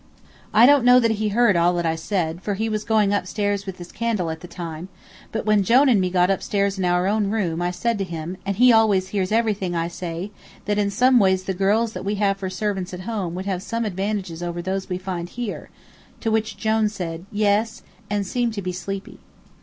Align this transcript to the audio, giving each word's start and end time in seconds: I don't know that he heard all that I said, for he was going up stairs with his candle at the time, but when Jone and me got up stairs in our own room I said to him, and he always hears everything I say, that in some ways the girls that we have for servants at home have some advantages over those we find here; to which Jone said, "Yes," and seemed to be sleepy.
I 0.51 0.65
don't 0.65 0.83
know 0.83 0.99
that 0.99 1.11
he 1.21 1.27
heard 1.27 1.55
all 1.55 1.75
that 1.75 1.85
I 1.85 1.93
said, 1.95 2.41
for 2.41 2.55
he 2.55 2.69
was 2.69 2.83
going 2.83 3.13
up 3.13 3.27
stairs 3.27 3.67
with 3.67 3.77
his 3.77 3.91
candle 3.91 4.31
at 4.31 4.39
the 4.39 4.47
time, 4.47 4.89
but 5.31 5.45
when 5.45 5.61
Jone 5.61 5.89
and 5.89 6.01
me 6.01 6.09
got 6.09 6.31
up 6.31 6.41
stairs 6.41 6.79
in 6.79 6.85
our 6.85 7.05
own 7.05 7.29
room 7.29 7.61
I 7.61 7.69
said 7.69 7.99
to 7.99 8.03
him, 8.03 8.35
and 8.43 8.55
he 8.55 8.73
always 8.73 9.09
hears 9.09 9.31
everything 9.31 9.75
I 9.75 9.87
say, 9.89 10.31
that 10.65 10.79
in 10.79 10.89
some 10.89 11.19
ways 11.19 11.43
the 11.43 11.53
girls 11.53 11.93
that 11.93 12.03
we 12.03 12.15
have 12.15 12.37
for 12.37 12.49
servants 12.49 12.95
at 12.95 13.01
home 13.01 13.37
have 13.37 13.61
some 13.61 13.85
advantages 13.85 14.41
over 14.41 14.59
those 14.59 14.89
we 14.89 14.97
find 14.97 15.29
here; 15.29 15.69
to 16.21 16.31
which 16.31 16.57
Jone 16.57 16.89
said, 16.89 17.27
"Yes," 17.31 17.83
and 18.09 18.25
seemed 18.25 18.55
to 18.55 18.61
be 18.63 18.71
sleepy. 18.71 19.19